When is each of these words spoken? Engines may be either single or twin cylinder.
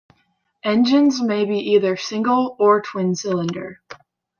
Engines 0.63 1.21
may 1.21 1.45
be 1.45 1.59
either 1.73 1.95
single 1.95 2.55
or 2.59 2.81
twin 2.81 3.13
cylinder. 3.13 3.81